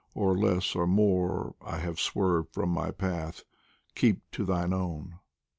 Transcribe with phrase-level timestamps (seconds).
[0.15, 3.43] Or less or more I have swerved from my path
[3.93, 5.19] keep thou to thine own!